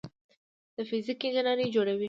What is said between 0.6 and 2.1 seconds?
د فزیک انجینري جوړوي.